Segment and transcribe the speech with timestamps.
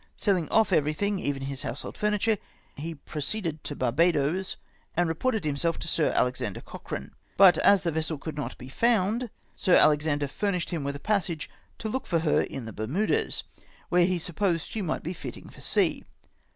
[0.15, 2.39] Selling off everything, even to his household furniture,
[2.75, 4.57] he proceeded to Barbadoes,
[4.97, 9.29] and reported himself to Sir Alexander Cochrane; but, as the vessel could not be found.
[9.55, 13.43] Sir Alexander fimiished him with a passage to look for her at the Bermudas,
[13.89, 16.03] where he supposed she might be fitting for sea.